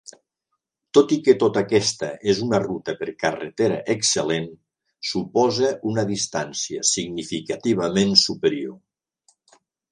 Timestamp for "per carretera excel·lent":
3.03-4.49